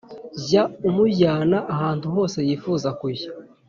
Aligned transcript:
jya 0.43 0.63
umujyana 0.89 1.57
ahantu 1.73 2.05
hose 2.15 2.37
yifuza 2.47 2.89
kujya, 2.99 3.29